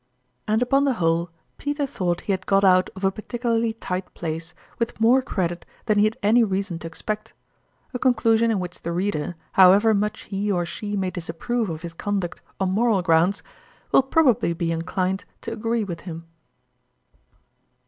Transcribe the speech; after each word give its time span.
And, 0.47 0.63
upon 0.63 0.85
the 0.85 0.95
whole, 0.95 1.29
Peter 1.59 1.85
thought 1.85 2.21
he 2.21 2.31
had 2.33 2.47
got 2.47 2.63
out 2.63 2.89
of 2.95 3.03
a 3.03 3.11
particularly 3.11 3.73
tight 3.73 4.11
place 4.15 4.55
with 4.79 4.99
more 4.99 5.21
credit 5.21 5.63
than 5.85 5.99
he 5.99 6.05
had 6.05 6.17
any 6.23 6.43
reason 6.43 6.79
to 6.79 6.87
expect 6.87 7.33
a 7.93 7.99
con 7.99 8.15
clusion 8.15 8.49
in 8.49 8.59
which 8.59 8.81
the 8.81 8.91
reader, 8.93 9.35
however 9.51 9.93
much 9.93 10.21
he 10.21 10.51
or 10.51 10.65
she 10.65 10.97
may 10.97 11.11
disapprove 11.11 11.69
of 11.69 11.83
his 11.83 11.93
conduct 11.93 12.41
on 12.59 12.71
moral 12.71 13.03
grounds, 13.03 13.43
will 13.91 14.01
probably 14.01 14.53
be 14.53 14.71
inclined 14.71 15.23
to 15.41 15.53
agree 15.53 15.83
with 15.83 15.99
him. 15.99 16.25